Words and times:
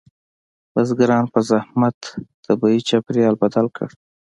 بزګرانو 0.73 1.31
په 1.33 1.39
زحمت 1.49 1.99
طبیعي 2.45 2.79
چاپیریال 2.89 3.35
بدل 3.41 3.65
کړ. 3.75 3.87